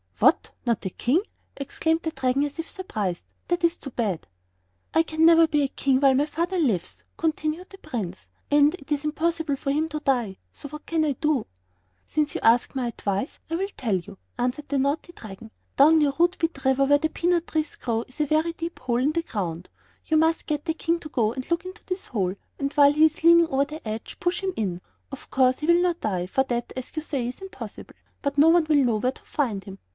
"What! 0.17 0.51
not 0.67 0.85
a 0.85 0.89
king?" 0.91 1.21
exclaimed 1.57 2.01
the 2.03 2.11
Dragon, 2.11 2.43
as 2.43 2.59
if 2.59 2.69
surprised; 2.69 3.23
"that 3.47 3.63
is 3.63 3.77
too 3.77 3.89
bad." 3.89 4.27
"I 4.93 5.01
can 5.01 5.25
never 5.25 5.47
be 5.47 5.63
a 5.63 5.67
king 5.67 5.99
while 5.99 6.13
my 6.13 6.27
father 6.27 6.59
lives," 6.59 7.03
continued 7.17 7.69
the 7.71 7.79
Prince, 7.79 8.27
"and 8.51 8.73
it 8.75 8.91
is 8.91 9.03
impossible 9.03 9.55
for 9.55 9.71
him 9.71 9.89
to 9.89 9.99
die. 9.99 10.37
So 10.53 10.69
what 10.69 10.85
can 10.85 11.05
I 11.05 11.13
do?" 11.13 11.47
"Since 12.05 12.35
you 12.35 12.41
ask 12.41 12.75
my 12.75 12.87
advice, 12.87 13.39
I 13.49 13.55
will 13.55 13.69
tell 13.77 13.95
you," 13.95 14.17
answered 14.37 14.69
the 14.69 14.77
naughty 14.77 15.11
Dragon. 15.13 15.51
"Down 15.75 15.99
near 15.99 16.11
Rootbeer 16.11 16.65
River, 16.65 16.85
where 16.85 16.99
the 16.99 17.09
peanut 17.09 17.47
trees 17.47 17.75
grow, 17.75 18.03
is 18.07 18.19
a 18.19 18.25
very 18.27 18.53
deep 18.53 18.79
hole 18.79 18.97
in 18.97 19.11
the 19.13 19.23
ground. 19.23 19.69
You 20.05 20.17
must 20.17 20.47
get 20.47 20.65
the 20.65 20.73
King 20.75 20.99
to 20.99 21.09
go 21.09 21.33
and 21.33 21.49
look 21.49 21.65
into 21.65 21.83
this 21.85 22.07
hole, 22.07 22.35
and 22.59 22.73
while 22.73 22.93
he 22.93 23.05
is 23.05 23.23
leaning 23.23 23.47
over 23.47 23.65
the 23.65 23.87
edge, 23.87 24.17
push 24.19 24.41
him 24.41 24.53
in. 24.55 24.81
Of 25.11 25.31
course, 25.31 25.59
he 25.59 25.67
will 25.67 25.81
not 25.81 26.01
die, 26.01 26.25
for 26.27 26.43
that, 26.45 26.73
as 26.75 26.95
you 26.95 27.01
say, 27.01 27.27
is 27.27 27.39
impossible; 27.41 27.95
but 28.21 28.37
no 28.37 28.49
one 28.49 28.65
will 28.65 28.83
know 28.83 28.97
where 28.97 29.11
to 29.11 29.23
find 29.23 29.63
him. 29.63 29.79